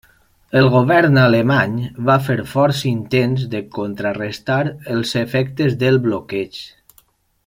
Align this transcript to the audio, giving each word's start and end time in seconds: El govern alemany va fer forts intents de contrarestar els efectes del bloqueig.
El 0.59 0.67
govern 0.75 1.19
alemany 1.23 1.75
va 2.07 2.15
fer 2.29 2.37
forts 2.55 2.81
intents 2.93 3.45
de 3.53 3.61
contrarestar 3.77 4.59
els 4.95 5.13
efectes 5.25 5.77
del 5.85 6.01
bloqueig. 6.09 6.61